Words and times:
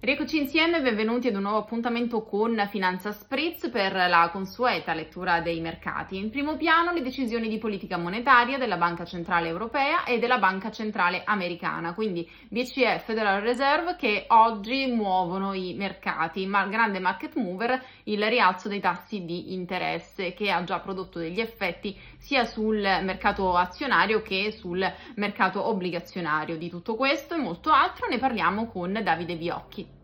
Rieccoci 0.00 0.38
insieme, 0.38 0.80
benvenuti 0.80 1.26
ad 1.26 1.34
un 1.34 1.42
nuovo 1.42 1.58
appuntamento 1.58 2.22
con 2.22 2.68
Finanza 2.70 3.10
Spritz 3.10 3.68
per 3.68 3.92
la 3.92 4.28
consueta 4.30 4.94
lettura 4.94 5.40
dei 5.40 5.60
mercati. 5.60 6.16
In 6.16 6.30
primo 6.30 6.56
piano 6.56 6.92
le 6.92 7.02
decisioni 7.02 7.48
di 7.48 7.58
politica 7.58 7.96
monetaria 7.96 8.58
della 8.58 8.76
Banca 8.76 9.04
Centrale 9.04 9.48
Europea 9.48 10.04
e 10.04 10.20
della 10.20 10.38
Banca 10.38 10.70
Centrale 10.70 11.22
Americana, 11.24 11.94
quindi 11.94 12.30
BCE 12.46 13.00
Federal 13.00 13.40
Reserve 13.40 13.96
che 13.96 14.26
oggi 14.28 14.86
muovono 14.86 15.52
i 15.52 15.74
mercati, 15.74 16.46
ma 16.46 16.62
il 16.62 16.70
grande 16.70 17.00
market 17.00 17.34
mover 17.34 17.84
il 18.04 18.24
rialzo 18.24 18.68
dei 18.68 18.78
tassi 18.78 19.24
di 19.24 19.52
interesse 19.52 20.32
che 20.32 20.52
ha 20.52 20.62
già 20.62 20.78
prodotto 20.78 21.18
degli 21.18 21.40
effetti 21.40 21.98
sia 22.18 22.44
sul 22.44 22.78
mercato 23.02 23.56
azionario 23.56 24.22
che 24.22 24.52
sul 24.52 24.88
mercato 25.16 25.66
obbligazionario. 25.66 26.56
Di 26.56 26.70
tutto 26.70 26.94
questo 26.94 27.34
e 27.34 27.38
molto 27.38 27.72
altro 27.72 28.06
ne 28.06 28.18
parliamo 28.18 28.68
con 28.68 28.96
Davide 29.02 29.34
Biocchi. 29.34 29.96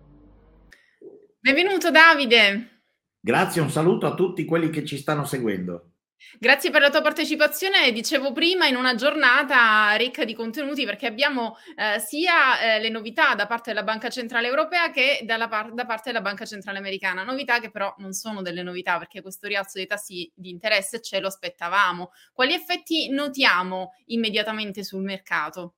Benvenuto 1.44 1.90
Davide. 1.90 2.84
Grazie, 3.21 3.61
un 3.61 3.68
saluto 3.68 4.07
a 4.07 4.14
tutti 4.14 4.46
quelli 4.46 4.71
che 4.71 4.82
ci 4.82 4.96
stanno 4.96 5.26
seguendo. 5.26 5.90
Grazie 6.39 6.70
per 6.70 6.80
la 6.80 6.89
tua 6.89 7.03
partecipazione. 7.03 7.93
Dicevo 7.93 8.32
prima, 8.32 8.67
in 8.67 8.76
una 8.76 8.94
giornata 8.94 9.93
ricca 9.96 10.25
di 10.25 10.32
contenuti, 10.32 10.86
perché 10.86 11.07
abbiamo 11.07 11.58
eh, 11.76 11.98
sia 11.98 12.61
eh, 12.61 12.80
le 12.80 12.89
novità 12.89 13.34
da 13.34 13.46
parte 13.46 13.75
della 13.75 13.82
Banca 13.82 14.08
Centrale 14.08 14.46
Europea 14.46 14.90
che 14.90 15.22
par- 15.26 15.75
da 15.75 15.84
parte 15.84 16.12
della 16.12 16.22
Banca 16.22 16.46
Centrale 16.46 16.79
Americana. 16.79 17.25
Novità 17.25 17.61
che 17.61 17.70
però 17.70 17.95
non 17.98 18.14
sono 18.14 18.40
delle 18.40 18.62
novità, 18.62 18.96
perché 18.96 19.20
questo 19.20 19.46
rialzo 19.46 19.76
dei 19.76 19.86
tassi 19.86 20.32
di 20.34 20.48
interesse 20.48 21.03
ce 21.03 21.20
lo 21.20 21.26
aspettavamo. 21.26 22.12
Quali 22.32 22.54
effetti 22.54 23.11
notiamo 23.11 23.90
immediatamente 24.06 24.82
sul 24.82 25.03
mercato? 25.03 25.75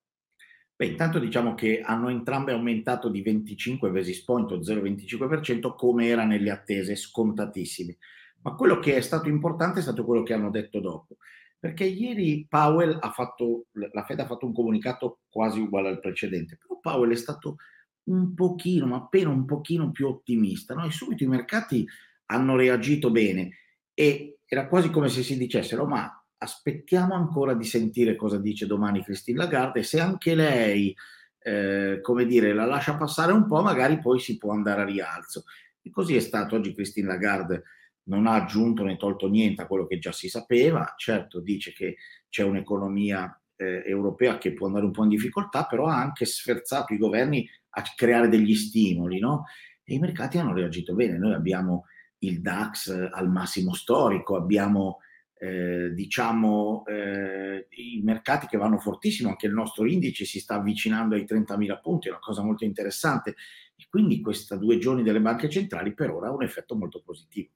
Beh, 0.76 0.86
intanto 0.86 1.18
diciamo 1.18 1.54
che 1.54 1.80
hanno 1.80 2.10
entrambe 2.10 2.52
aumentato 2.52 3.08
di 3.08 3.22
25 3.22 3.90
basis 3.90 4.22
point 4.24 4.52
o 4.52 4.58
0,25% 4.58 5.74
come 5.74 6.06
era 6.06 6.24
nelle 6.24 6.50
attese, 6.50 6.96
scontatissimi. 6.96 7.96
Ma 8.42 8.54
quello 8.54 8.78
che 8.78 8.94
è 8.94 9.00
stato 9.00 9.28
importante 9.28 9.78
è 9.78 9.82
stato 9.82 10.04
quello 10.04 10.22
che 10.22 10.34
hanno 10.34 10.50
detto 10.50 10.80
dopo, 10.80 11.16
perché 11.58 11.84
ieri 11.84 12.46
Powell 12.46 12.98
ha 13.00 13.10
fatto, 13.10 13.68
la 13.72 14.04
Fed 14.04 14.20
ha 14.20 14.26
fatto 14.26 14.44
un 14.44 14.52
comunicato 14.52 15.20
quasi 15.30 15.60
uguale 15.60 15.88
al 15.88 15.98
precedente, 15.98 16.58
però 16.58 16.78
Powell 16.78 17.10
è 17.10 17.16
stato 17.16 17.56
un 18.04 18.34
pochino, 18.34 18.86
ma 18.86 18.96
appena 18.96 19.30
un 19.30 19.46
pochino 19.46 19.90
più 19.90 20.06
ottimista, 20.06 20.74
no? 20.74 20.84
e 20.84 20.90
subito 20.90 21.24
i 21.24 21.28
mercati 21.28 21.86
hanno 22.26 22.54
reagito 22.54 23.10
bene 23.10 23.50
e 23.94 24.40
era 24.44 24.68
quasi 24.68 24.90
come 24.90 25.08
se 25.08 25.22
si 25.22 25.38
dicessero, 25.38 25.86
ma 25.86 26.22
aspettiamo 26.38 27.14
ancora 27.14 27.54
di 27.54 27.64
sentire 27.64 28.16
cosa 28.16 28.38
dice 28.38 28.66
domani 28.66 29.02
Christine 29.02 29.38
Lagarde 29.38 29.80
e 29.80 29.84
se 29.84 30.00
anche 30.00 30.34
lei, 30.34 30.94
eh, 31.38 32.00
come 32.02 32.26
dire, 32.26 32.52
la 32.52 32.64
lascia 32.64 32.96
passare 32.96 33.32
un 33.32 33.46
po', 33.46 33.62
magari 33.62 34.00
poi 34.00 34.18
si 34.18 34.36
può 34.36 34.52
andare 34.52 34.82
a 34.82 34.84
rialzo. 34.84 35.44
E 35.80 35.90
così 35.90 36.16
è 36.16 36.20
stato 36.20 36.56
oggi 36.56 36.74
Christine 36.74 37.06
Lagarde 37.06 37.62
non 38.04 38.26
ha 38.26 38.34
aggiunto 38.34 38.84
né 38.84 38.96
tolto 38.96 39.28
niente 39.28 39.62
a 39.62 39.66
quello 39.66 39.86
che 39.86 39.98
già 39.98 40.12
si 40.12 40.28
sapeva, 40.28 40.94
certo 40.96 41.40
dice 41.40 41.72
che 41.72 41.96
c'è 42.28 42.42
un'economia 42.42 43.40
eh, 43.56 43.82
europea 43.84 44.38
che 44.38 44.52
può 44.52 44.66
andare 44.66 44.84
un 44.84 44.92
po' 44.92 45.02
in 45.02 45.08
difficoltà, 45.08 45.64
però 45.64 45.86
ha 45.86 46.00
anche 46.00 46.24
sferzato 46.24 46.92
i 46.92 46.98
governi 46.98 47.48
a 47.70 47.82
creare 47.94 48.28
degli 48.28 48.54
stimoli, 48.54 49.18
no? 49.18 49.44
E 49.82 49.94
i 49.94 49.98
mercati 49.98 50.38
hanno 50.38 50.52
reagito 50.52 50.94
bene. 50.94 51.18
Noi 51.18 51.34
abbiamo 51.34 51.86
il 52.18 52.40
DAX 52.40 53.08
al 53.12 53.28
massimo 53.28 53.74
storico, 53.74 54.36
abbiamo 54.36 54.98
eh, 55.38 55.92
diciamo, 55.92 56.84
eh, 56.86 57.66
i 57.70 58.00
mercati 58.02 58.46
che 58.46 58.56
vanno 58.56 58.78
fortissimo, 58.78 59.28
anche 59.28 59.46
il 59.46 59.52
nostro 59.52 59.86
indice 59.86 60.24
si 60.24 60.40
sta 60.40 60.54
avvicinando 60.54 61.14
ai 61.14 61.24
30.000 61.24 61.80
punti, 61.80 62.08
è 62.08 62.10
una 62.10 62.20
cosa 62.20 62.42
molto 62.42 62.64
interessante. 62.64 63.34
E 63.76 63.86
quindi 63.90 64.20
questi 64.20 64.56
due 64.58 64.78
giorni 64.78 65.02
delle 65.02 65.20
banche 65.20 65.50
centrali 65.50 65.92
per 65.94 66.10
ora 66.10 66.28
ha 66.28 66.32
un 66.32 66.42
effetto 66.42 66.74
molto 66.76 67.02
positivo. 67.02 67.50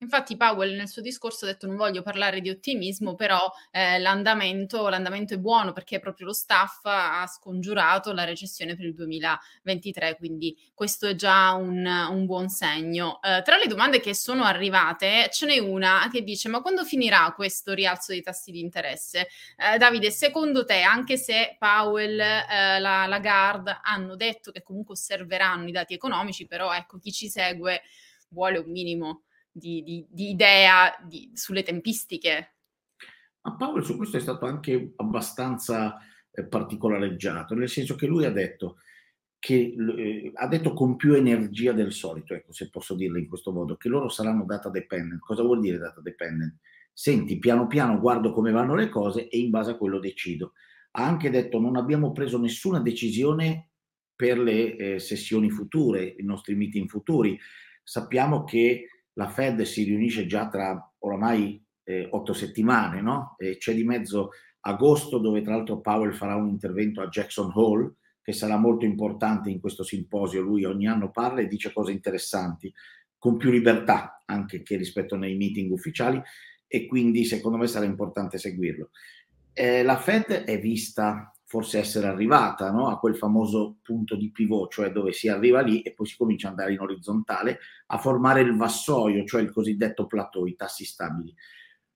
Infatti 0.00 0.36
Powell 0.36 0.76
nel 0.76 0.88
suo 0.88 1.00
discorso 1.00 1.46
ha 1.46 1.48
detto 1.48 1.66
non 1.66 1.76
voglio 1.76 2.02
parlare 2.02 2.42
di 2.42 2.50
ottimismo, 2.50 3.14
però 3.14 3.50
eh, 3.70 3.98
l'andamento, 3.98 4.88
l'andamento, 4.90 5.32
è 5.32 5.38
buono 5.38 5.72
perché 5.72 6.00
proprio 6.00 6.26
lo 6.26 6.32
staff 6.34 6.80
ha 6.84 7.26
scongiurato 7.26 8.12
la 8.12 8.24
recessione 8.24 8.76
per 8.76 8.84
il 8.84 8.94
2023, 8.94 10.16
quindi 10.18 10.54
questo 10.74 11.06
è 11.06 11.14
già 11.14 11.52
un, 11.54 11.86
un 11.86 12.26
buon 12.26 12.50
segno. 12.50 13.22
Eh, 13.22 13.40
tra 13.42 13.56
le 13.56 13.66
domande 13.68 14.00
che 14.00 14.14
sono 14.14 14.44
arrivate 14.44 15.30
ce 15.32 15.46
n'è 15.46 15.58
una 15.58 16.08
che 16.12 16.22
dice 16.22 16.50
ma 16.50 16.60
quando 16.60 16.84
finirà 16.84 17.32
questo 17.34 17.72
rialzo 17.72 18.12
dei 18.12 18.20
tassi 18.20 18.50
di 18.50 18.60
interesse? 18.60 19.28
Eh, 19.56 19.78
Davide, 19.78 20.10
secondo 20.10 20.66
te, 20.66 20.82
anche 20.82 21.16
se 21.16 21.56
Powell, 21.58 22.20
eh, 22.20 22.78
la 22.80 23.06
Lagarde 23.06 23.80
hanno 23.82 24.14
detto 24.14 24.50
che 24.50 24.62
comunque 24.62 24.92
osserveranno 24.92 25.68
i 25.68 25.72
dati 25.72 25.94
economici, 25.94 26.46
però 26.46 26.74
ecco 26.74 26.98
chi 26.98 27.12
ci 27.12 27.30
segue 27.30 27.80
vuole 28.28 28.58
un 28.58 28.70
minimo 28.70 29.22
di, 29.56 29.82
di, 29.82 30.06
di 30.08 30.30
idea 30.30 30.94
di, 31.02 31.30
sulle 31.34 31.62
tempistiche. 31.62 32.54
Ma 33.42 33.56
Paolo 33.56 33.82
su 33.82 33.96
questo 33.96 34.16
è 34.16 34.20
stato 34.20 34.44
anche 34.44 34.92
abbastanza 34.96 35.96
eh, 36.30 36.44
particolareggiato, 36.44 37.54
nel 37.54 37.68
senso 37.68 37.94
che 37.94 38.06
lui 38.06 38.24
ha 38.24 38.30
detto 38.30 38.78
che 39.38 39.74
eh, 39.76 40.32
ha 40.34 40.48
detto 40.48 40.72
con 40.72 40.96
più 40.96 41.14
energia 41.14 41.72
del 41.72 41.92
solito, 41.92 42.34
ecco, 42.34 42.52
se 42.52 42.68
posso 42.70 42.94
dirlo 42.94 43.18
in 43.18 43.28
questo 43.28 43.52
modo, 43.52 43.76
che 43.76 43.88
loro 43.88 44.08
saranno 44.08 44.44
data 44.44 44.68
dependent. 44.68 45.20
Cosa 45.20 45.42
vuol 45.42 45.60
dire 45.60 45.78
data 45.78 46.00
dependent? 46.00 46.56
Senti, 46.92 47.38
piano 47.38 47.66
piano 47.66 48.00
guardo 48.00 48.32
come 48.32 48.50
vanno 48.50 48.74
le 48.74 48.88
cose 48.88 49.28
e 49.28 49.38
in 49.38 49.50
base 49.50 49.72
a 49.72 49.76
quello 49.76 50.00
decido. 50.00 50.52
Ha 50.92 51.06
anche 51.06 51.30
detto 51.30 51.60
non 51.60 51.76
abbiamo 51.76 52.12
preso 52.12 52.38
nessuna 52.38 52.80
decisione 52.80 53.70
per 54.16 54.38
le 54.38 54.76
eh, 54.76 54.98
sessioni 54.98 55.50
future, 55.50 56.02
i 56.02 56.24
nostri 56.24 56.54
meeting 56.54 56.88
futuri. 56.88 57.38
Sappiamo 57.84 58.44
che 58.44 58.88
la 59.16 59.28
Fed 59.28 59.62
si 59.62 59.84
riunisce 59.84 60.26
già 60.26 60.48
tra 60.48 60.92
oramai 60.98 61.62
eh, 61.84 62.08
otto 62.10 62.32
settimane, 62.32 63.00
no? 63.00 63.34
E 63.38 63.56
c'è 63.58 63.74
di 63.74 63.84
mezzo 63.84 64.30
agosto 64.60 65.18
dove 65.18 65.42
tra 65.42 65.54
l'altro 65.54 65.80
Powell 65.80 66.12
farà 66.12 66.34
un 66.34 66.48
intervento 66.48 67.00
a 67.00 67.08
Jackson 67.08 67.50
Hole 67.54 67.94
che 68.20 68.32
sarà 68.32 68.56
molto 68.56 68.84
importante 68.84 69.50
in 69.50 69.60
questo 69.60 69.84
simposio. 69.84 70.42
Lui 70.42 70.64
ogni 70.64 70.86
anno 70.86 71.10
parla 71.10 71.40
e 71.40 71.46
dice 71.46 71.72
cose 71.72 71.92
interessanti, 71.92 72.72
con 73.16 73.36
più 73.36 73.50
libertà 73.50 74.22
anche 74.26 74.62
che 74.62 74.76
rispetto 74.76 75.16
nei 75.16 75.36
meeting 75.36 75.70
ufficiali 75.70 76.20
e 76.66 76.86
quindi 76.86 77.24
secondo 77.24 77.56
me 77.56 77.68
sarà 77.68 77.84
importante 77.84 78.38
seguirlo. 78.38 78.90
Eh, 79.52 79.82
la 79.82 79.96
Fed 79.96 80.24
è 80.24 80.60
vista 80.60 81.32
forse 81.48 81.78
essere 81.78 82.08
arrivata 82.08 82.72
no? 82.72 82.88
a 82.88 82.98
quel 82.98 83.16
famoso 83.16 83.78
punto 83.80 84.16
di 84.16 84.32
pivot, 84.32 84.72
cioè 84.72 84.90
dove 84.90 85.12
si 85.12 85.28
arriva 85.28 85.60
lì 85.60 85.80
e 85.82 85.92
poi 85.92 86.06
si 86.06 86.16
comincia 86.16 86.48
ad 86.48 86.54
andare 86.54 86.74
in 86.74 86.80
orizzontale 86.80 87.60
a 87.86 87.98
formare 87.98 88.40
il 88.40 88.56
vassoio, 88.56 89.24
cioè 89.24 89.42
il 89.42 89.52
cosiddetto 89.52 90.06
plateau, 90.06 90.46
i 90.46 90.56
tassi 90.56 90.84
stabili. 90.84 91.32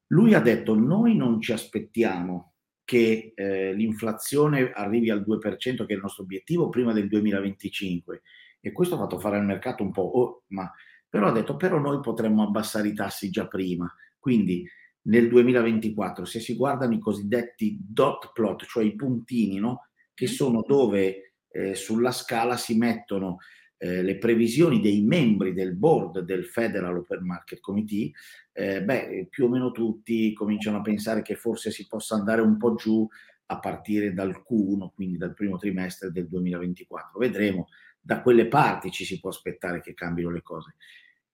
Lui 0.08 0.34
ha 0.34 0.40
detto 0.40 0.74
noi 0.76 1.16
non 1.16 1.40
ci 1.40 1.52
aspettiamo 1.52 2.54
che 2.84 3.32
eh, 3.34 3.72
l'inflazione 3.72 4.70
arrivi 4.70 5.10
al 5.10 5.24
2%, 5.26 5.58
che 5.58 5.92
è 5.92 5.92
il 5.92 6.00
nostro 6.00 6.22
obiettivo, 6.22 6.68
prima 6.68 6.92
del 6.92 7.08
2025. 7.08 8.22
E 8.60 8.72
questo 8.72 8.94
ha 8.94 8.98
fatto 8.98 9.18
fare 9.18 9.36
al 9.36 9.44
mercato 9.44 9.82
un 9.82 9.90
po', 9.90 10.02
oh, 10.02 10.42
ma 10.48 10.70
però 11.08 11.26
ha 11.26 11.32
detto 11.32 11.56
però 11.56 11.78
noi 11.78 12.00
potremmo 12.00 12.44
abbassare 12.44 12.88
i 12.88 12.94
tassi 12.94 13.30
già 13.30 13.48
prima. 13.48 13.92
Quindi 14.18 14.64
nel 15.02 15.28
2024, 15.28 16.24
se 16.24 16.40
si 16.40 16.54
guardano 16.56 16.94
i 16.94 16.98
cosiddetti 16.98 17.78
dot 17.80 18.32
plot, 18.32 18.64
cioè 18.66 18.84
i 18.84 18.94
puntini, 18.94 19.58
no? 19.58 19.88
che 20.14 20.26
mm-hmm. 20.26 20.34
sono 20.34 20.62
dove 20.66 21.34
eh, 21.48 21.74
sulla 21.74 22.12
scala 22.12 22.56
si 22.56 22.76
mettono 22.76 23.38
eh, 23.78 24.02
le 24.02 24.18
previsioni 24.18 24.80
dei 24.80 25.02
membri 25.02 25.54
del 25.54 25.74
board 25.74 26.20
del 26.20 26.44
Federal 26.44 26.98
Open 26.98 27.24
Market 27.24 27.60
Committee, 27.60 28.10
eh, 28.52 28.82
beh, 28.82 29.28
più 29.30 29.46
o 29.46 29.48
meno 29.48 29.70
tutti 29.70 30.34
cominciano 30.34 30.78
a 30.78 30.82
pensare 30.82 31.22
che 31.22 31.34
forse 31.34 31.70
si 31.70 31.86
possa 31.86 32.14
andare 32.14 32.42
un 32.42 32.58
po' 32.58 32.74
giù 32.74 33.08
a 33.46 33.58
partire 33.58 34.12
dal 34.12 34.44
Q1, 34.46 34.90
quindi 34.94 35.16
dal 35.16 35.34
primo 35.34 35.56
trimestre 35.56 36.10
del 36.10 36.28
2024. 36.28 37.18
Vedremo, 37.18 37.68
da 38.00 38.20
quelle 38.20 38.46
parti 38.48 38.90
ci 38.90 39.04
si 39.04 39.18
può 39.18 39.30
aspettare 39.30 39.80
che 39.80 39.94
cambino 39.94 40.30
le 40.30 40.42
cose. 40.42 40.76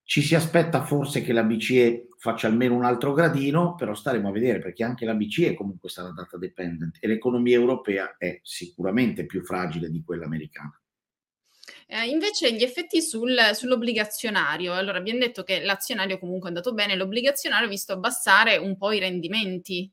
Ci 0.09 0.23
si 0.23 0.37
aspetta 0.37 0.85
forse 0.85 1.21
che 1.21 1.33
la 1.33 1.43
BCE 1.43 2.11
faccia 2.17 2.47
almeno 2.47 2.77
un 2.77 2.85
altro 2.85 3.13
gradino, 3.13 3.75
però 3.75 3.93
staremo 3.93 4.29
a 4.29 4.33
vedere 4.33 4.61
perché 4.61 4.85
anche 4.85 5.05
la 5.05 5.15
BCE 5.15 5.55
comunque 5.55 5.89
sarà 5.89 6.13
data 6.13 6.39
dependent 6.39 6.99
e 7.01 7.09
l'economia 7.09 7.57
europea 7.57 8.15
è 8.17 8.39
sicuramente 8.45 9.27
più 9.27 9.43
fragile 9.43 9.91
di 9.91 10.05
quella 10.05 10.27
americana. 10.27 10.81
Eh, 11.89 12.07
invece 12.07 12.53
gli 12.55 12.63
effetti 12.63 13.03
sul, 13.03 13.37
sull'obbligazionario, 13.53 14.75
allora 14.75 14.99
abbiamo 14.99 15.19
detto 15.19 15.43
che 15.43 15.65
l'azionario 15.65 16.21
comunque 16.21 16.51
è 16.51 16.53
andato 16.53 16.73
bene, 16.73 16.95
l'obbligazionario 16.95 17.67
ha 17.67 17.71
visto 17.71 17.93
abbassare 17.93 18.59
un 18.59 18.77
po' 18.77 18.93
i 18.93 19.01
rendimenti. 19.01 19.91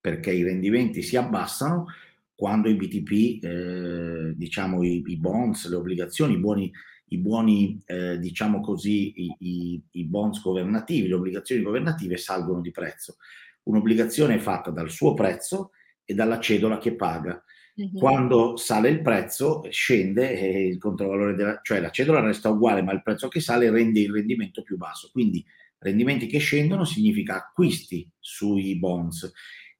Perché 0.00 0.30
i 0.30 0.44
rendimenti 0.44 1.02
si 1.02 1.16
abbassano 1.16 1.86
quando 2.32 2.68
i 2.68 2.76
BTP, 2.76 3.44
eh, 3.44 4.34
diciamo 4.36 4.84
i, 4.84 5.02
i 5.04 5.16
bonds, 5.16 5.68
le 5.68 5.74
obbligazioni, 5.74 6.34
i 6.34 6.38
buoni 6.38 6.70
i 7.08 7.18
buoni, 7.18 7.80
eh, 7.84 8.18
diciamo 8.18 8.60
così, 8.60 9.12
i, 9.22 9.36
i, 9.38 9.82
i, 9.92 10.04
bonds 10.04 10.40
governativi, 10.40 11.08
le 11.08 11.14
obbligazioni 11.14 11.62
governative 11.62 12.16
salgono 12.16 12.60
di 12.60 12.70
prezzo. 12.70 13.16
Un'obbligazione 13.64 14.34
è 14.34 14.38
fatta 14.38 14.70
dal 14.70 14.90
suo 14.90 15.14
prezzo 15.14 15.70
e 16.04 16.14
dalla 16.14 16.40
cedola 16.40 16.78
che 16.78 16.94
paga. 16.94 17.42
Mm-hmm. 17.78 17.96
Quando 17.96 18.56
sale 18.56 18.88
il 18.88 19.02
prezzo 19.02 19.62
scende 19.70 20.30
il 20.30 20.78
controvalore 20.78 21.34
della, 21.34 21.60
cioè 21.62 21.80
la 21.80 21.90
cedola 21.90 22.20
resta 22.20 22.48
uguale, 22.48 22.82
ma 22.82 22.92
il 22.92 23.02
prezzo 23.02 23.28
che 23.28 23.40
sale 23.40 23.70
rende 23.70 24.00
il 24.00 24.12
rendimento 24.12 24.62
più 24.62 24.76
basso. 24.76 25.10
Quindi 25.12 25.44
rendimenti 25.78 26.26
che 26.26 26.38
scendono 26.38 26.84
significa 26.84 27.36
acquisti 27.36 28.08
sui 28.18 28.78
bonds 28.78 29.30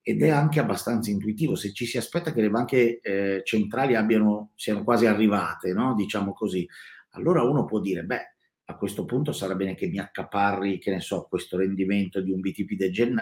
ed 0.02 0.22
è 0.22 0.28
anche 0.28 0.60
abbastanza 0.60 1.10
intuitivo. 1.10 1.56
Se 1.56 1.72
ci 1.72 1.86
si 1.86 1.96
aspetta 1.96 2.32
che 2.32 2.40
le 2.40 2.50
banche 2.50 3.00
eh, 3.00 3.40
centrali 3.44 3.96
abbiano, 3.96 4.52
siano 4.54 4.84
quasi 4.84 5.06
arrivate, 5.06 5.72
no? 5.72 5.94
diciamo 5.94 6.32
così, 6.32 6.68
allora 7.16 7.42
uno 7.42 7.64
può 7.64 7.80
dire, 7.80 8.04
beh, 8.04 8.34
a 8.68 8.76
questo 8.76 9.04
punto 9.04 9.32
sarà 9.32 9.54
bene 9.54 9.74
che 9.74 9.86
mi 9.86 9.98
accaparri, 9.98 10.78
che 10.78 10.90
ne 10.90 11.00
so, 11.00 11.26
questo 11.28 11.56
rendimento 11.56 12.20
di 12.20 12.30
un 12.30 12.40
BTP 12.40 12.74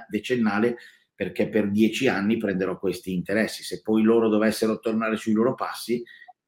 decennale 0.09 0.77
perché 1.15 1.49
per 1.49 1.71
dieci 1.71 2.09
anni 2.09 2.39
prenderò 2.39 2.79
questi 2.79 3.13
interessi. 3.13 3.63
Se 3.63 3.83
poi 3.83 4.03
loro 4.03 4.29
dovessero 4.29 4.79
tornare 4.79 5.17
sui 5.17 5.33
loro 5.33 5.55
passi, 5.55 6.03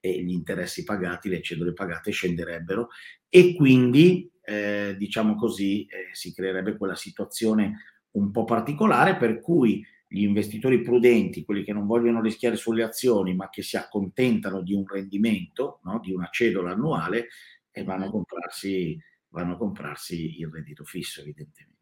e 0.07 0.23
gli 0.23 0.31
interessi 0.31 0.85
pagati, 0.85 1.29
le 1.29 1.43
cedole 1.43 1.73
pagate 1.73 2.11
scenderebbero 2.11 2.89
e 3.29 3.55
quindi, 3.55 4.31
eh, 4.43 4.95
diciamo 4.97 5.35
così, 5.35 5.85
eh, 5.87 6.11
si 6.13 6.33
creerebbe 6.33 6.77
quella 6.77 6.95
situazione 6.95 7.81
un 8.13 8.31
po' 8.31 8.45
particolare 8.45 9.17
per 9.17 9.41
cui 9.41 9.85
gli 10.09 10.23
investitori 10.23 10.81
prudenti, 10.83 11.45
quelli 11.45 11.65
che 11.65 11.73
non 11.73 11.87
vogliono 11.87 12.21
rischiare 12.21 12.57
sulle 12.57 12.85
azioni, 12.85 13.35
ma 13.35 13.49
che 13.49 13.63
si 13.63 13.77
accontentano 13.77 14.63
di 14.63 14.73
un 14.73 14.87
rendimento, 14.87 15.81
no? 15.85 16.01
di 16.01 16.13
una 16.13 16.29
cedola 16.31 16.73
annuale, 16.73 17.29
e 17.71 17.83
vanno 17.85 18.07
a, 18.07 18.11
comprarsi, 18.11 18.99
vanno 19.29 19.55
a 19.55 19.57
comprarsi 19.59 20.41
il 20.41 20.49
reddito 20.49 20.85
fisso, 20.85 21.21
evidentemente. 21.21 21.75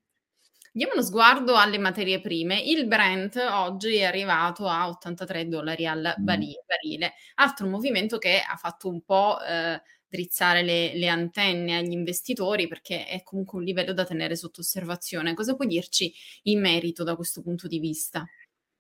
Diamo 0.73 0.95
uno 0.95 1.03
sguardo 1.03 1.55
alle 1.55 1.79
materie 1.79 2.21
prime. 2.21 2.61
Il 2.61 2.89
Brent 2.89 3.37
oggi 3.37 3.99
è 3.99 4.05
arrivato 4.05 4.67
a 4.67 4.89
83 4.89 5.47
dollari 5.47 5.87
al 5.87 6.17
barile, 6.19 7.13
altro 7.35 7.69
movimento 7.69 8.19
che 8.19 8.41
ha 8.41 8.57
fatto 8.57 8.89
un 8.89 9.03
po' 9.03 9.39
eh, 9.41 9.81
drizzare 10.15 10.63
le, 10.63 10.97
le, 10.97 11.09
antenne 11.09 11.77
agli 11.77 11.91
investitori 11.91 12.69
perché 12.69 13.07
è 13.07 13.23
comunque 13.25 13.59
un 13.59 13.65
livello 13.65 13.93
da 13.93 14.05
tenere 14.05 14.37
sotto 14.37 14.61
osservazione. 14.61 15.35
Cosa 15.35 15.57
puoi 15.57 15.67
dirci 15.67 16.13
in 16.45 16.61
merito 16.61 17.03
da 17.03 17.17
questo 17.17 17.43
punto 17.43 17.67
di 17.67 17.81
vista? 17.81 18.25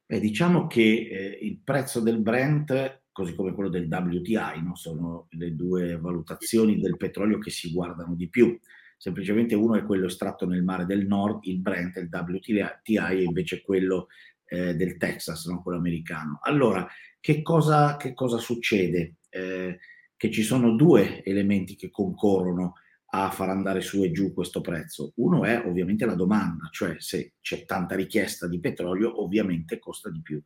Beh, 0.06 0.20
diciamo 0.20 0.66
che 0.69 0.81
eh, 0.82 1.38
il 1.42 1.58
prezzo 1.64 2.00
del 2.00 2.20
Brent, 2.20 3.02
così 3.10 3.34
come 3.34 3.52
quello 3.52 3.69
del 3.69 3.88
WTI, 3.90 4.62
no? 4.62 4.76
sono 4.76 5.26
le 5.31 5.56
due 5.56 5.98
valutazioni 5.98 6.78
del 6.78 6.96
petrolio 6.96 7.38
che 7.38 7.50
si 7.50 7.72
guardano 7.72 8.14
di 8.14 8.28
più. 8.28 8.56
Semplicemente 8.96 9.56
uno 9.56 9.75
è 9.75 9.82
quello 9.82 10.06
estratto 10.06 10.46
nel 10.46 10.62
mare 10.62 10.86
del 10.86 11.06
nord, 11.06 11.40
il 11.46 11.58
Brent, 11.58 11.96
il 11.96 12.08
WTI, 12.10 13.19
e 13.19 13.22
invece 13.22 13.62
quello 13.62 14.06
eh, 14.46 14.75
del 14.75 14.96
Texas, 14.98 15.46
no? 15.46 15.62
quello 15.62 15.78
americano. 15.78 16.38
Allora, 16.42 16.86
che 17.19 17.42
cosa, 17.42 17.96
che 17.96 18.14
cosa 18.14 18.38
succede? 18.38 19.16
Eh, 19.31 19.78
che 20.16 20.31
ci 20.31 20.43
sono 20.43 20.75
due 20.75 21.22
elementi 21.25 21.76
che 21.76 21.90
concorrono 21.90 22.75
a 23.14 23.31
far 23.31 23.49
andare 23.49 23.81
su 23.81 24.02
e 24.02 24.11
giù 24.11 24.34
questo 24.34 24.61
prezzo. 24.61 25.12
Uno 25.16 25.44
è 25.44 25.64
ovviamente 25.64 26.05
la 26.05 26.16
domanda, 26.16 26.69
cioè 26.72 26.96
se 26.99 27.34
c'è 27.40 27.64
tanta 27.64 27.94
richiesta 27.94 28.49
di 28.49 28.58
petrolio 28.58 29.22
ovviamente 29.22 29.78
costa 29.78 30.11
di 30.11 30.20
più. 30.20 30.43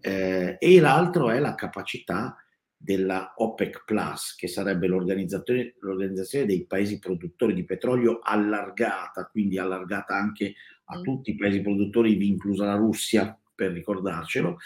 Eh, 0.00 0.56
e 0.58 0.80
l'altro 0.80 1.30
è 1.30 1.38
la 1.38 1.54
capacità 1.54 2.34
della 2.74 3.34
OPEC 3.36 3.82
Plus, 3.84 4.36
che 4.36 4.48
sarebbe 4.48 4.86
l'organizzazione, 4.86 5.74
l'organizzazione 5.80 6.46
dei 6.46 6.64
paesi 6.64 6.98
produttori 6.98 7.52
di 7.52 7.64
petrolio 7.64 8.20
allargata, 8.22 9.26
quindi 9.26 9.58
allargata 9.58 10.14
anche 10.14 10.54
a 10.84 10.98
mm. 10.98 11.02
tutti 11.02 11.30
i 11.30 11.36
paesi 11.36 11.60
produttori, 11.60 12.26
inclusa 12.26 12.64
la 12.64 12.76
Russia, 12.76 13.38
per 13.54 13.72
ricordarcelo, 13.72 14.56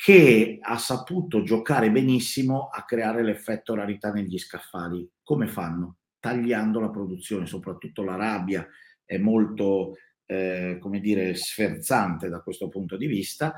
che 0.00 0.60
ha 0.62 0.78
saputo 0.78 1.42
giocare 1.42 1.90
benissimo 1.90 2.68
a 2.68 2.84
creare 2.84 3.24
l'effetto 3.24 3.74
rarità 3.74 4.12
negli 4.12 4.38
scaffali. 4.38 5.10
Come 5.24 5.48
fanno? 5.48 5.96
Tagliando 6.20 6.78
la 6.78 6.88
produzione, 6.88 7.46
soprattutto 7.46 8.04
l'Arabia 8.04 8.64
è 9.04 9.18
molto, 9.18 9.94
eh, 10.24 10.78
come 10.80 11.00
dire, 11.00 11.34
sferzante 11.34 12.28
da 12.28 12.42
questo 12.42 12.68
punto 12.68 12.96
di 12.96 13.08
vista, 13.08 13.54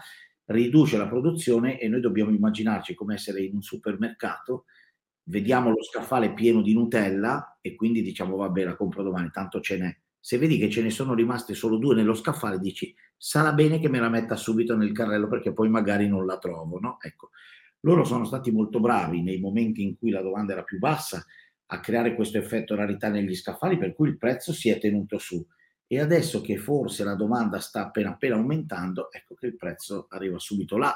riduce 0.46 0.96
la 0.96 1.08
produzione 1.08 1.78
e 1.78 1.88
noi 1.88 2.00
dobbiamo 2.00 2.30
immaginarci 2.30 2.94
come 2.94 3.16
essere 3.16 3.42
in 3.42 3.56
un 3.56 3.62
supermercato, 3.62 4.64
vediamo 5.24 5.68
lo 5.68 5.82
scaffale 5.82 6.32
pieno 6.32 6.62
di 6.62 6.72
Nutella 6.72 7.58
e 7.60 7.74
quindi 7.74 8.00
diciamo 8.00 8.36
vabbè 8.36 8.64
la 8.64 8.76
compro 8.76 9.02
domani, 9.02 9.28
tanto 9.30 9.60
ce 9.60 9.76
n'è. 9.76 9.94
Se 10.20 10.36
vedi 10.38 10.58
che 10.58 10.68
ce 10.68 10.82
ne 10.82 10.90
sono 10.90 11.14
rimaste 11.14 11.54
solo 11.54 11.76
due 11.76 11.94
nello 11.94 12.14
scaffale, 12.14 12.58
dici 12.58 12.94
sarà 13.16 13.52
bene 13.52 13.78
che 13.80 13.88
me 13.88 13.98
la 13.98 14.08
metta 14.08 14.36
subito 14.36 14.76
nel 14.76 14.92
carrello 14.92 15.28
perché 15.28 15.52
poi 15.52 15.68
magari 15.68 16.08
non 16.08 16.26
la 16.26 16.38
trovo, 16.38 16.78
no? 16.78 16.98
Ecco, 17.00 17.30
loro 17.80 18.04
sono 18.04 18.24
stati 18.24 18.50
molto 18.50 18.80
bravi 18.80 19.22
nei 19.22 19.40
momenti 19.40 19.82
in 19.82 19.96
cui 19.96 20.10
la 20.10 20.22
domanda 20.22 20.52
era 20.52 20.62
più 20.62 20.78
bassa 20.78 21.24
a 21.72 21.80
creare 21.80 22.14
questo 22.14 22.38
effetto 22.38 22.74
rarità 22.74 23.08
negli 23.08 23.34
scaffali 23.34 23.78
per 23.78 23.94
cui 23.94 24.08
il 24.08 24.18
prezzo 24.18 24.52
si 24.52 24.68
è 24.68 24.78
tenuto 24.78 25.18
su. 25.18 25.44
E 25.86 26.00
adesso 26.00 26.40
che 26.40 26.56
forse 26.56 27.02
la 27.04 27.14
domanda 27.14 27.58
sta 27.58 27.86
appena 27.86 28.10
appena 28.10 28.36
aumentando, 28.36 29.10
ecco 29.10 29.34
che 29.34 29.46
il 29.46 29.56
prezzo 29.56 30.06
arriva 30.10 30.38
subito 30.38 30.76
là, 30.76 30.94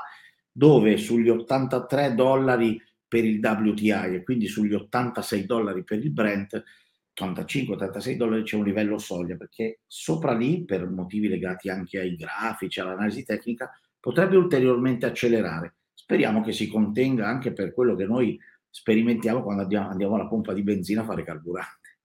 dove 0.51 0.97
sugli 0.99 1.29
83 1.29 2.15
dollari 2.15 2.81
per 3.07 3.25
il 3.25 3.39
WTI 3.39 4.15
e 4.15 4.23
quindi 4.23 4.47
sugli 4.47 4.73
86 4.73 5.47
dollari 5.47 5.85
per 5.85 5.99
il 5.99 6.13
Brent 6.13 6.63
85-86 7.17 8.17
dollari 8.17 8.43
c'è 8.43 8.57
un 8.57 8.65
livello 8.65 8.99
soglia, 8.99 9.37
perché 9.37 9.81
sopra 9.87 10.35
lì, 10.35 10.65
per 10.65 10.89
motivi 10.89 11.29
legati 11.29 11.69
anche 11.69 12.01
ai 12.01 12.17
grafici, 12.17 12.81
all'analisi 12.81 13.25
tecnica, 13.25 13.71
potrebbe 14.01 14.37
ulteriormente 14.37 15.07
accelerare. 15.07 15.77
Speriamo 15.95 16.43
che 16.43 16.53
si 16.53 16.69
contenga 16.69 17.27
anche 17.27 17.53
per 17.53 17.73
quello 17.73 17.95
che 17.95 18.05
noi 18.05 18.39
sperimentiamo 18.69 19.43
quando 19.43 19.63
andiamo, 19.63 19.89
andiamo 19.89 20.15
alla 20.17 20.27
pompa 20.27 20.53
di 20.53 20.63
benzina 20.63 21.03
a 21.03 21.05
fare 21.05 21.23
carburante. 21.23 21.99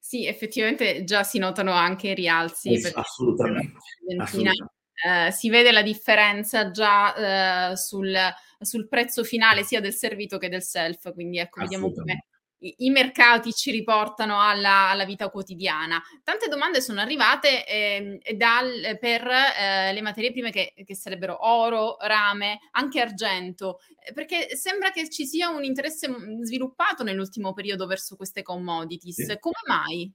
Sì, 0.00 0.26
effettivamente 0.26 1.04
già 1.04 1.22
si 1.22 1.38
notano 1.38 1.70
anche 1.70 2.12
rialzi. 2.14 2.72
Eh, 2.72 2.92
assolutamente. 2.94 3.78
Benzina, 4.04 4.22
assolutamente. 4.24 4.78
Eh, 5.02 5.30
si 5.30 5.48
vede 5.48 5.72
la 5.72 5.82
differenza 5.82 6.70
già 6.70 7.70
eh, 7.70 7.76
sul, 7.76 8.14
sul, 8.58 8.86
prezzo 8.88 9.24
finale 9.24 9.62
sia 9.62 9.80
del 9.80 9.94
servito 9.94 10.36
che 10.36 10.50
del 10.50 10.62
self, 10.62 11.14
quindi 11.14 11.38
ecco, 11.38 11.60
vediamo 11.60 11.90
come 11.90 12.26
i, 12.60 12.90
mercati 12.90 13.52
ci 13.52 13.70
riportano 13.70 14.40
alla, 14.40 14.90
alla, 14.90 15.04
vita 15.04 15.30
quotidiana. 15.30 16.00
Tante 16.22 16.48
domande 16.48 16.80
sono 16.80 17.00
arrivate 17.00 17.66
eh, 17.66 18.20
dal, 18.36 18.98
per 18.98 19.26
eh, 19.26 19.92
le 19.92 20.00
materie 20.02 20.32
prime 20.32 20.50
che, 20.50 20.74
che, 20.84 20.94
sarebbero 20.94 21.46
oro, 21.48 21.96
rame, 22.00 22.58
anche 22.72 23.00
argento, 23.00 23.78
eh, 24.06 24.12
perché 24.12 24.56
sembra 24.56 24.90
che 24.90 25.08
ci 25.08 25.26
sia 25.26 25.48
un 25.48 25.64
interesse 25.64 26.08
mm, 26.08 26.42
sviluppato 26.42 27.02
nell'ultimo 27.02 27.52
periodo 27.52 27.86
verso 27.86 28.16
queste 28.16 28.42
commodities. 28.42 29.24
Sì. 29.24 29.38
Come 29.38 29.60
mai? 29.66 30.12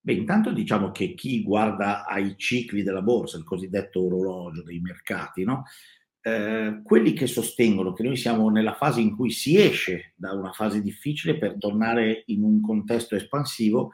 Beh, 0.00 0.12
intanto 0.12 0.52
diciamo 0.52 0.90
che 0.90 1.14
chi 1.14 1.42
guarda 1.42 2.06
ai 2.06 2.36
cicli 2.36 2.82
della 2.82 3.02
borsa, 3.02 3.36
il 3.36 3.44
cosiddetto 3.44 4.06
orologio 4.06 4.62
dei 4.62 4.78
mercati, 4.80 5.44
no? 5.44 5.64
Eh, 6.20 6.80
quelli 6.82 7.12
che 7.12 7.26
sostengono 7.26 7.92
che 7.92 8.02
noi 8.02 8.16
siamo 8.16 8.50
nella 8.50 8.74
fase 8.74 9.00
in 9.00 9.14
cui 9.14 9.30
si 9.30 9.56
esce 9.60 10.14
da 10.16 10.32
una 10.32 10.52
fase 10.52 10.82
difficile 10.82 11.38
per 11.38 11.56
tornare 11.58 12.24
in 12.26 12.42
un 12.42 12.60
contesto 12.60 13.14
espansivo, 13.14 13.90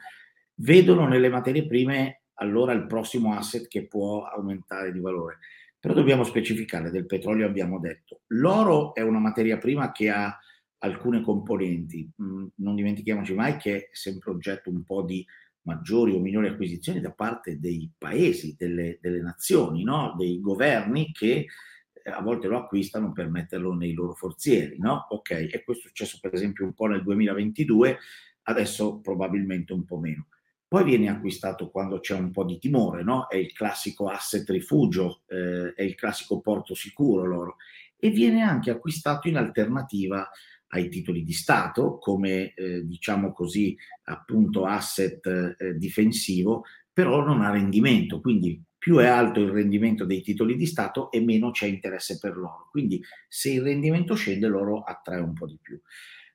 vedono 0.55 1.07
nelle 1.07 1.29
materie 1.29 1.67
prime 1.67 2.23
allora 2.35 2.73
il 2.73 2.87
prossimo 2.87 3.33
asset 3.33 3.67
che 3.67 3.87
può 3.87 4.23
aumentare 4.23 4.91
di 4.91 4.99
valore. 4.99 5.37
Però 5.79 5.93
dobbiamo 5.93 6.23
specificare, 6.23 6.89
del 6.89 7.05
petrolio 7.05 7.45
abbiamo 7.45 7.79
detto. 7.79 8.21
L'oro 8.27 8.95
è 8.95 9.01
una 9.01 9.19
materia 9.19 9.57
prima 9.57 9.91
che 9.91 10.09
ha 10.09 10.37
alcune 10.79 11.21
componenti. 11.21 12.09
Mm, 12.21 12.45
non 12.55 12.75
dimentichiamoci 12.75 13.33
mai 13.33 13.57
che 13.57 13.77
è 13.77 13.89
sempre 13.91 14.31
oggetto 14.31 14.69
un 14.69 14.83
po' 14.83 15.03
di 15.03 15.25
maggiori 15.61 16.13
o 16.13 16.19
minori 16.19 16.47
acquisizioni 16.47 17.01
da 17.01 17.11
parte 17.11 17.59
dei 17.59 17.91
paesi, 17.97 18.55
delle, 18.57 18.97
delle 19.01 19.21
nazioni, 19.21 19.83
no? 19.83 20.15
dei 20.17 20.39
governi 20.39 21.11
che 21.11 21.47
a 22.11 22.21
volte 22.21 22.47
lo 22.47 22.57
acquistano 22.57 23.11
per 23.11 23.29
metterlo 23.29 23.73
nei 23.73 23.93
loro 23.93 24.13
forzieri, 24.13 24.77
no? 24.77 25.07
Ok, 25.09 25.31
e 25.31 25.63
questo 25.63 25.85
è 25.85 25.87
successo 25.87 26.19
per 26.21 26.33
esempio 26.33 26.65
un 26.65 26.73
po' 26.73 26.85
nel 26.85 27.01
2022, 27.01 27.97
adesso 28.43 28.99
probabilmente 28.99 29.73
un 29.73 29.85
po' 29.85 29.97
meno. 29.97 30.27
Poi 30.67 30.83
viene 30.83 31.09
acquistato 31.09 31.69
quando 31.69 31.99
c'è 31.99 32.15
un 32.15 32.31
po' 32.31 32.43
di 32.43 32.59
timore, 32.59 33.03
no? 33.03 33.27
È 33.27 33.35
il 33.37 33.53
classico 33.53 34.07
asset 34.07 34.47
rifugio, 34.49 35.21
eh, 35.27 35.73
è 35.73 35.83
il 35.83 35.95
classico 35.95 36.41
porto 36.41 36.75
sicuro 36.75 37.25
loro. 37.25 37.55
E 37.97 38.09
viene 38.09 38.41
anche 38.41 38.71
acquistato 38.71 39.27
in 39.27 39.37
alternativa 39.37 40.29
ai 40.69 40.89
titoli 40.89 41.23
di 41.23 41.33
Stato 41.33 41.97
come, 41.97 42.53
eh, 42.53 42.85
diciamo 42.85 43.31
così, 43.31 43.77
appunto 44.05 44.65
asset 44.65 45.55
eh, 45.57 45.77
difensivo, 45.77 46.65
però 46.91 47.23
non 47.23 47.41
ha 47.41 47.51
rendimento, 47.51 48.19
quindi 48.19 48.61
più 48.85 48.97
è 48.97 49.07
alto 49.07 49.39
il 49.39 49.49
rendimento 49.49 50.05
dei 50.05 50.21
titoli 50.21 50.55
di 50.55 50.67
Stato 50.67 51.09
e 51.09 51.19
meno 51.19 51.49
c'è 51.49 51.65
interesse 51.65 52.19
per 52.19 52.37
l'oro. 52.37 52.67
Quindi 52.69 53.03
se 53.27 53.49
il 53.49 53.63
rendimento 53.63 54.13
scende, 54.13 54.45
l'oro 54.45 54.83
attrae 54.83 55.21
un 55.21 55.33
po' 55.33 55.47
di 55.47 55.57
più. 55.59 55.81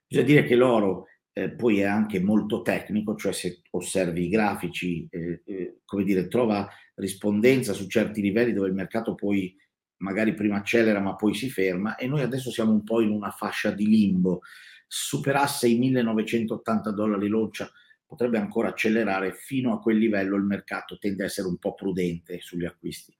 Bisogna 0.05 0.27
dire 0.27 0.43
che 0.43 0.55
l'oro 0.55 1.05
eh, 1.31 1.51
poi 1.51 1.79
è 1.79 1.85
anche 1.85 2.19
molto 2.19 2.61
tecnico, 2.61 3.15
cioè 3.15 3.31
se 3.31 3.61
osservi 3.69 4.25
i 4.25 4.27
grafici, 4.27 5.07
eh, 5.09 5.41
eh, 5.45 5.77
come 5.85 6.03
dire, 6.03 6.27
trova 6.27 6.67
rispondenza 6.95 7.71
su 7.71 7.87
certi 7.87 8.19
livelli 8.19 8.51
dove 8.51 8.67
il 8.67 8.73
mercato 8.73 9.15
poi 9.15 9.55
magari 9.99 10.33
prima 10.33 10.57
accelera 10.57 10.99
ma 10.99 11.15
poi 11.15 11.33
si 11.33 11.49
ferma 11.49 11.95
e 11.95 12.05
noi 12.05 12.19
adesso 12.19 12.51
siamo 12.51 12.73
un 12.73 12.83
po' 12.83 12.99
in 12.99 13.11
una 13.11 13.31
fascia 13.31 13.71
di 13.71 13.87
limbo. 13.87 14.41
Superasse 14.87 15.69
i 15.69 15.77
1980 15.77 16.91
dollari 16.91 17.29
l'oncia 17.29 17.71
potrebbe 18.11 18.37
ancora 18.37 18.67
accelerare 18.67 19.31
fino 19.31 19.71
a 19.71 19.79
quel 19.79 19.97
livello 19.97 20.35
il 20.35 20.43
mercato 20.43 20.97
tende 20.97 21.23
a 21.23 21.27
essere 21.27 21.47
un 21.47 21.55
po' 21.55 21.73
prudente 21.73 22.41
sugli 22.41 22.65
acquisti. 22.65 23.15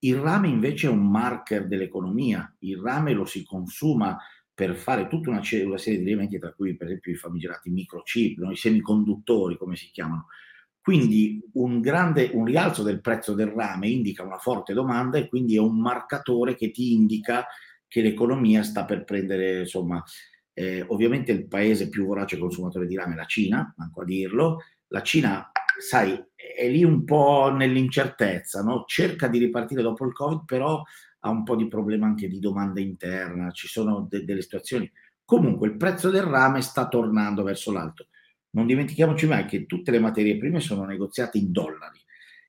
Il 0.00 0.16
rame 0.16 0.48
invece 0.48 0.88
è 0.88 0.90
un 0.90 1.10
marker 1.10 1.66
dell'economia, 1.66 2.54
il 2.58 2.76
rame 2.76 3.14
lo 3.14 3.24
si 3.24 3.46
consuma 3.46 4.18
per 4.52 4.74
fare 4.74 5.08
tutta 5.08 5.30
una, 5.30 5.40
una 5.64 5.78
serie 5.78 6.00
di 6.00 6.04
elementi, 6.04 6.38
tra 6.38 6.52
cui 6.52 6.76
per 6.76 6.88
esempio 6.88 7.12
i 7.12 7.16
famigerati 7.16 7.70
microchip, 7.70 8.36
no? 8.36 8.50
i 8.50 8.56
semiconduttori 8.56 9.56
come 9.56 9.74
si 9.74 9.88
chiamano. 9.90 10.26
Quindi 10.82 11.42
un 11.54 11.80
grande 11.80 12.28
un 12.34 12.44
rialzo 12.44 12.82
del 12.82 13.00
prezzo 13.00 13.32
del 13.32 13.48
rame 13.48 13.88
indica 13.88 14.22
una 14.22 14.36
forte 14.36 14.74
domanda 14.74 15.16
e 15.16 15.28
quindi 15.28 15.56
è 15.56 15.60
un 15.60 15.80
marcatore 15.80 16.56
che 16.56 16.70
ti 16.70 16.92
indica 16.92 17.46
che 17.88 18.02
l'economia 18.02 18.62
sta 18.62 18.84
per 18.84 19.04
prendere, 19.04 19.60
insomma, 19.60 20.04
eh, 20.58 20.82
ovviamente 20.88 21.32
il 21.32 21.46
paese 21.46 21.90
più 21.90 22.06
vorace 22.06 22.38
consumatore 22.38 22.86
di 22.86 22.96
rame 22.96 23.12
è 23.12 23.16
la 23.16 23.26
Cina, 23.26 23.74
manco 23.76 24.00
a 24.00 24.04
dirlo. 24.04 24.62
La 24.88 25.02
Cina, 25.02 25.50
sai, 25.78 26.18
è 26.34 26.66
lì 26.66 26.82
un 26.82 27.04
po' 27.04 27.52
nell'incertezza, 27.54 28.62
no? 28.62 28.84
cerca 28.86 29.28
di 29.28 29.36
ripartire 29.38 29.82
dopo 29.82 30.06
il 30.06 30.14
Covid, 30.14 30.46
però 30.46 30.82
ha 31.20 31.28
un 31.28 31.42
po' 31.42 31.56
di 31.56 31.68
problema 31.68 32.06
anche 32.06 32.26
di 32.26 32.38
domanda 32.38 32.80
interna, 32.80 33.50
ci 33.50 33.68
sono 33.68 34.06
de- 34.08 34.24
delle 34.24 34.40
situazioni. 34.40 34.90
Comunque 35.26 35.68
il 35.68 35.76
prezzo 35.76 36.08
del 36.08 36.22
rame 36.22 36.62
sta 36.62 36.88
tornando 36.88 37.42
verso 37.42 37.70
l'alto. 37.70 38.08
Non 38.52 38.64
dimentichiamoci 38.64 39.26
mai 39.26 39.44
che 39.44 39.66
tutte 39.66 39.90
le 39.90 39.98
materie 39.98 40.38
prime 40.38 40.60
sono 40.60 40.86
negoziate 40.86 41.36
in 41.36 41.52
dollari 41.52 42.00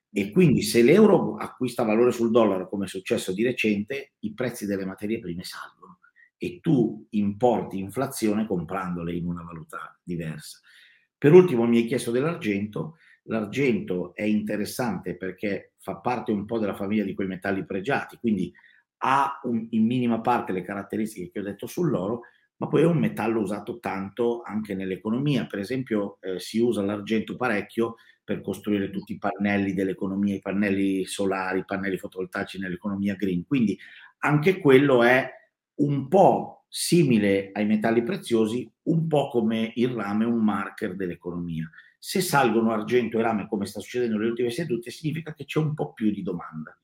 e 0.10 0.32
quindi 0.32 0.62
se 0.62 0.82
l'euro 0.82 1.36
acquista 1.36 1.84
valore 1.84 2.12
sul 2.12 2.32
dollaro, 2.32 2.70
come 2.70 2.86
è 2.86 2.88
successo 2.88 3.34
di 3.34 3.44
recente, 3.44 4.14
i 4.20 4.34
prezzi 4.34 4.66
delle 4.66 4.86
materie 4.86 5.20
prime 5.20 5.44
salgono 5.44 5.87
e 6.38 6.60
tu 6.62 7.06
importi 7.12 7.80
inflazione 7.80 8.46
comprandole 8.46 9.14
in 9.14 9.26
una 9.26 9.44
valuta 9.44 10.00
diversa. 10.04 10.60
Per 11.18 11.34
ultimo 11.34 11.66
mi 11.66 11.78
hai 11.78 11.86
chiesto 11.86 12.12
dell'argento. 12.12 12.98
L'argento 13.24 14.14
è 14.14 14.24
interessante 14.24 15.18
perché 15.18 15.74
fa 15.80 15.98
parte 15.98 16.32
un 16.32 16.46
po' 16.46 16.60
della 16.60 16.76
famiglia 16.76 17.04
di 17.04 17.14
quei 17.14 17.28
metalli 17.28 17.66
pregiati, 17.66 18.18
quindi 18.18 18.54
ha 19.00 19.40
un, 19.44 19.68
in 19.72 19.86
minima 19.86 20.22
parte 20.22 20.52
le 20.52 20.64
caratteristiche 20.64 21.32
che 21.32 21.40
ho 21.40 21.44
detto 21.44 21.68
sull'oro, 21.68 22.22
ma 22.58 22.68
poi 22.68 22.82
è 22.82 22.86
un 22.86 22.98
metallo 22.98 23.42
usato 23.42 23.80
tanto 23.80 24.42
anche 24.42 24.74
nell'economia. 24.74 25.46
Per 25.46 25.60
esempio 25.60 26.18
eh, 26.22 26.40
si 26.40 26.60
usa 26.60 26.82
l'argento 26.82 27.36
parecchio 27.36 27.96
per 28.24 28.42
costruire 28.42 28.90
tutti 28.90 29.14
i 29.14 29.18
pannelli 29.18 29.74
dell'economia, 29.74 30.36
i 30.36 30.42
pannelli 30.42 31.06
solari, 31.06 31.60
i 31.60 31.66
pannelli 31.66 31.98
fotovoltaici 31.98 32.60
nell'economia 32.60 33.16
green. 33.16 33.46
Quindi 33.46 33.78
anche 34.20 34.60
quello 34.60 35.04
è 35.04 35.30
un 35.78 36.08
po' 36.08 36.66
simile 36.68 37.52
ai 37.54 37.66
metalli 37.66 38.04
preziosi, 38.04 38.70
un 38.84 39.08
po' 39.08 39.30
come 39.30 39.72
il 39.76 39.90
rame, 39.90 40.26
un 40.26 40.44
marker 40.44 40.96
dell'economia. 40.96 41.70
Se 42.00 42.22
salgono 42.22 42.72
argento 42.72 43.20
e 43.20 43.22
rame, 43.22 43.48
come 43.48 43.66
sta 43.66 43.80
succedendo 43.80 44.18
nelle 44.18 44.30
ultime 44.30 44.52
sedute, 44.52 44.92
significa 44.92 45.34
che 45.34 45.46
c'è 45.46 45.60
un 45.60 45.74
po' 45.74 45.94
più 45.94 46.12
di 46.12 46.22
domanda. 46.22 46.78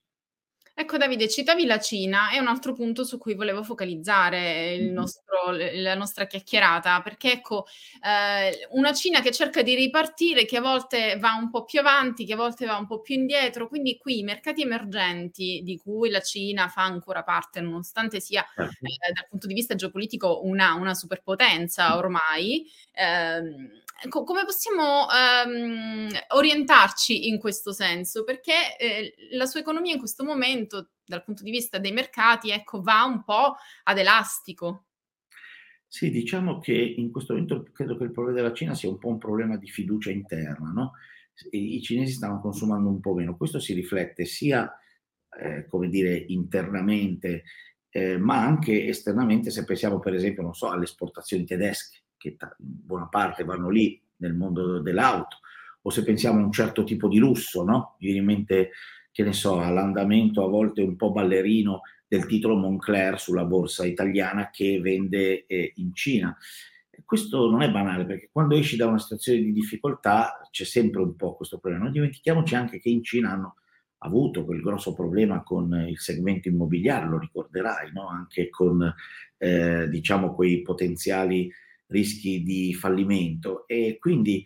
Ecco 0.76 0.98
Davide, 0.98 1.30
citavi 1.30 1.66
la 1.66 1.80
Cina, 1.80 2.32
è 2.32 2.40
un 2.40 2.48
altro 2.48 2.74
punto 2.74 3.04
su 3.04 3.20
cui 3.20 3.36
volevo 3.36 3.62
focalizzare 3.62 4.74
il 4.74 4.92
nostro, 4.92 5.52
la 5.52 5.94
nostra 5.94 6.26
chiacchierata, 6.26 7.00
perché 7.04 7.34
ecco, 7.34 7.68
eh, 8.02 8.68
una 8.72 8.92
Cina 8.92 9.22
che 9.22 9.32
cerca 9.32 9.62
di 9.62 9.76
ripartire, 9.76 10.46
che 10.46 10.58
a 10.58 10.62
volte 10.62 11.18
va 11.20 11.36
un 11.36 11.52
po' 11.52 11.64
più 11.64 11.80
avanti, 11.80 12.26
che 12.26 12.34
a 12.34 12.38
volte 12.38 12.66
va 12.66 12.78
un 12.78 12.88
po' 12.88 13.02
più 13.02 13.14
indietro, 13.14 13.68
quindi 13.68 14.00
qui 14.00 14.20
i 14.20 14.24
mercati 14.24 14.64
emergenti 14.64 15.62
di 15.64 15.78
cui 15.78 16.10
la 16.10 16.22
Cina 16.22 16.68
fa 16.70 16.82
ancora 16.82 17.22
parte, 17.22 17.62
nonostante 17.62 18.20
sia 18.20 18.44
certo. 18.56 18.74
eh, 18.82 19.12
dal 19.14 19.28
punto 19.30 19.46
di 19.46 19.54
vista 19.54 19.76
geopolitico 19.76 20.44
una, 20.44 20.74
una 20.74 20.96
superpotenza 20.96 21.98
ormai, 21.98 22.68
eh, 22.94 23.82
co- 24.10 24.24
come 24.24 24.46
possiamo 24.46 25.08
ehm, 25.10 26.10
orientarci 26.30 27.28
in 27.28 27.40
questo 27.40 27.72
senso? 27.72 28.24
Perché 28.24 28.78
eh, 28.78 29.14
la 29.32 29.46
sua 29.46 29.60
economia 29.60 29.94
in 29.94 30.00
questo 30.00 30.24
momento, 30.24 30.62
dal 30.68 31.24
punto 31.24 31.44
di 31.44 31.52
vista 31.52 31.78
dei 31.78 31.92
mercati, 31.92 32.52
ecco, 32.52 32.82
va 32.82 33.04
un 33.04 33.24
po' 33.24 33.56
ad 33.84 33.98
elastico. 33.98 34.86
Sì, 35.88 36.10
diciamo 36.10 36.60
che 36.60 36.74
in 36.74 37.12
questo 37.12 37.34
momento 37.34 37.64
credo 37.72 37.98
che 37.98 38.06
il 38.06 38.12
problema 38.12 38.42
della 38.42 38.54
Cina 38.54 38.74
sia 38.74 38.90
un 38.90 38.98
po' 38.98 39.10
un 39.10 39.20
problema 39.20 39.58
di 39.58 39.68
fiducia 39.68 40.10
interna, 40.10 40.72
no? 40.72 40.94
I 41.52 41.82
cinesi 41.82 42.14
stanno 42.14 42.40
consumando 42.40 42.90
un 42.90 43.00
po' 43.00 43.14
meno. 43.14 43.38
Questo 43.38 43.60
si 43.60 43.74
riflette 43.74 44.26
sia, 44.26 44.72
eh, 45.40 45.68
come 45.68 45.90
dire, 45.90 46.16
internamente, 46.16 47.44
eh, 47.90 48.18
ma 48.18 48.44
anche 48.44 48.88
esternamente, 48.88 49.52
se 49.52 49.66
pensiamo 49.66 50.00
per 50.00 50.16
esempio, 50.16 50.42
non 50.42 50.56
so, 50.56 50.70
alle 50.70 50.86
esportazioni 50.86 51.46
tedesche 51.46 52.06
che 52.18 52.38
in 52.40 52.48
buona 52.58 53.08
parte 53.08 53.44
vanno 53.44 53.70
lì 53.70 54.02
nel 54.18 54.34
mondo 54.34 54.80
dell'auto, 54.80 55.40
o 55.82 55.90
se 55.90 56.04
pensiamo 56.04 56.40
a 56.40 56.44
un 56.44 56.52
certo 56.52 56.84
tipo 56.84 57.08
di 57.08 57.20
lusso, 57.20 57.64
no? 57.64 57.98
Mi 58.00 58.08
viene 58.08 58.20
in 58.20 58.26
mente, 58.26 58.72
che 59.14 59.24
ne 59.24 59.32
so, 59.32 59.60
all'andamento 59.60 60.44
a 60.44 60.50
volte 60.50 60.82
un 60.82 60.96
po' 60.96 61.12
ballerino 61.12 61.82
del 62.08 62.26
titolo 62.26 62.56
Moncler 62.56 63.20
sulla 63.20 63.46
borsa 63.46 63.86
italiana 63.86 64.50
che 64.50 64.82
vende 64.82 65.46
eh, 65.46 65.72
in 65.76 65.94
Cina. 65.94 66.36
Questo 67.06 67.48
non 67.50 67.62
è 67.62 67.70
banale 67.70 68.06
perché 68.06 68.30
quando 68.32 68.56
esci 68.56 68.76
da 68.76 68.88
una 68.88 68.98
situazione 68.98 69.40
di 69.40 69.54
difficoltà 69.54 70.48
c'è 70.50 70.64
sempre 70.64 71.02
un 71.02 71.16
po' 71.16 71.36
questo 71.36 71.60
problema. 71.60 71.84
Non 71.84 71.94
dimentichiamoci 71.94 72.56
anche 72.56 72.80
che 72.80 72.90
in 72.90 73.04
Cina 73.04 73.32
hanno 73.32 73.56
avuto 74.00 74.46
quel 74.46 74.62
grosso 74.62 74.94
problema 74.94 75.44
con 75.44 75.74
il 75.88 76.00
segmento 76.00 76.48
immobiliare, 76.48 77.08
lo 77.08 77.20
ricorderai, 77.20 77.92
no? 77.94 78.08
anche 78.08 78.50
con 78.50 78.94
eh, 79.38 79.88
diciamo 79.90 80.34
quei 80.34 80.64
potenziali 80.64 81.52
rischi 81.88 82.42
di 82.42 82.74
fallimento 82.74 83.68
e 83.68 83.98
quindi 84.00 84.44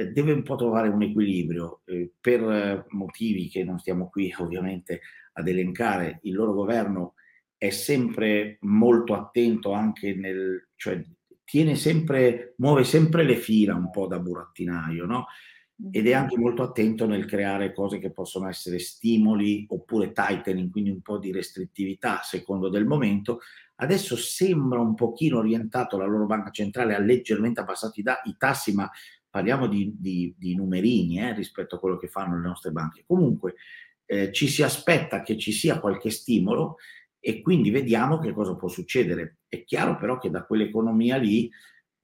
eh, 0.00 0.06
deve 0.12 0.32
un 0.32 0.42
po' 0.42 0.56
trovare 0.56 0.88
un 0.88 1.02
equilibrio 1.02 1.82
eh, 1.84 2.10
per 2.20 2.86
motivi 2.90 3.48
che 3.48 3.64
non 3.64 3.78
stiamo 3.78 4.08
qui 4.08 4.32
ovviamente 4.38 5.00
ad 5.34 5.48
elencare. 5.48 6.20
Il 6.22 6.34
loro 6.34 6.52
governo 6.52 7.14
è 7.56 7.70
sempre 7.70 8.58
molto 8.62 9.14
attento 9.14 9.72
anche 9.72 10.14
nel, 10.14 10.68
cioè 10.76 11.02
tiene 11.44 11.74
sempre, 11.74 12.54
muove 12.58 12.84
sempre 12.84 13.22
le 13.22 13.36
fila 13.36 13.74
un 13.74 13.90
po' 13.90 14.06
da 14.06 14.18
burattinaio, 14.18 15.04
no? 15.04 15.26
Ed 15.90 16.06
è 16.06 16.12
anche 16.12 16.36
molto 16.36 16.62
attento 16.62 17.06
nel 17.06 17.24
creare 17.24 17.72
cose 17.72 17.98
che 17.98 18.12
possono 18.12 18.48
essere 18.48 18.78
stimoli 18.78 19.64
oppure 19.68 20.12
tightening, 20.12 20.70
quindi 20.70 20.90
un 20.90 21.00
po' 21.00 21.18
di 21.18 21.32
restrittività 21.32 22.20
a 22.20 22.22
secondo 22.22 22.68
del 22.68 22.84
momento, 22.84 23.40
Adesso 23.82 24.14
sembra 24.16 24.78
un 24.78 24.94
pochino 24.94 25.38
orientato 25.38 25.96
la 25.96 26.04
loro 26.04 26.26
banca 26.26 26.50
centrale, 26.50 26.94
ha 26.94 26.98
leggermente 26.98 27.60
abbassato 27.60 27.98
i, 27.98 28.02
da- 28.02 28.20
i 28.24 28.34
tassi, 28.36 28.74
ma 28.74 28.88
parliamo 29.30 29.66
di, 29.66 29.94
di, 29.96 30.34
di 30.36 30.54
numerini 30.54 31.20
eh, 31.20 31.34
rispetto 31.34 31.76
a 31.76 31.78
quello 31.78 31.96
che 31.96 32.08
fanno 32.08 32.36
le 32.36 32.46
nostre 32.46 32.72
banche. 32.72 33.04
Comunque 33.06 33.54
eh, 34.06 34.32
ci 34.32 34.48
si 34.48 34.62
aspetta 34.62 35.22
che 35.22 35.38
ci 35.38 35.52
sia 35.52 35.78
qualche 35.78 36.10
stimolo 36.10 36.76
e 37.20 37.40
quindi 37.42 37.70
vediamo 37.70 38.18
che 38.18 38.32
cosa 38.32 38.56
può 38.56 38.68
succedere. 38.68 39.38
È 39.48 39.62
chiaro 39.64 39.96
però 39.96 40.18
che 40.18 40.30
da 40.30 40.44
quell'economia 40.44 41.16
lì, 41.16 41.50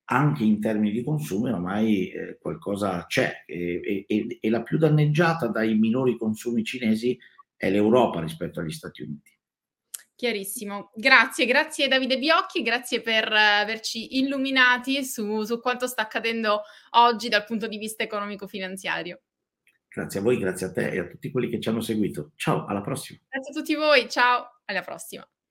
anche 0.08 0.44
in 0.44 0.60
termini 0.60 0.92
di 0.92 1.02
consumi, 1.02 1.50
ormai 1.50 2.10
eh, 2.10 2.38
qualcosa 2.38 3.06
c'è 3.06 3.42
e, 3.44 4.04
e, 4.06 4.38
e 4.40 4.50
la 4.50 4.62
più 4.62 4.78
danneggiata 4.78 5.48
dai 5.48 5.74
minori 5.76 6.16
consumi 6.16 6.62
cinesi 6.62 7.18
è 7.56 7.70
l'Europa 7.70 8.20
rispetto 8.20 8.60
agli 8.60 8.70
Stati 8.70 9.02
Uniti. 9.02 9.35
Chiarissimo. 10.16 10.92
Grazie, 10.94 11.44
grazie 11.44 11.88
Davide 11.88 12.18
Biocchi, 12.18 12.62
grazie 12.62 13.02
per 13.02 13.30
averci 13.30 14.16
illuminati 14.18 15.04
su, 15.04 15.42
su 15.42 15.60
quanto 15.60 15.86
sta 15.86 16.02
accadendo 16.02 16.62
oggi 16.92 17.28
dal 17.28 17.44
punto 17.44 17.66
di 17.66 17.76
vista 17.76 18.02
economico-finanziario. 18.02 19.20
Grazie 19.86 20.20
a 20.20 20.22
voi, 20.22 20.38
grazie 20.38 20.66
a 20.66 20.72
te 20.72 20.90
e 20.90 20.98
a 20.98 21.06
tutti 21.06 21.30
quelli 21.30 21.50
che 21.50 21.60
ci 21.60 21.68
hanno 21.68 21.82
seguito. 21.82 22.32
Ciao, 22.34 22.64
alla 22.64 22.80
prossima. 22.80 23.18
Grazie 23.28 23.52
a 23.52 23.54
tutti 23.54 23.74
voi, 23.74 24.08
ciao, 24.08 24.60
alla 24.64 24.82
prossima. 24.82 25.28